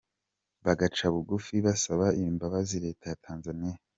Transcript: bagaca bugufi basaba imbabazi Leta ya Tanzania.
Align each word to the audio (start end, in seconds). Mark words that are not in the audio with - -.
bagaca 0.65 1.05
bugufi 1.13 1.55
basaba 1.65 2.05
imbabazi 2.23 2.75
Leta 2.85 3.05
ya 3.11 3.19
Tanzania. 3.25 3.77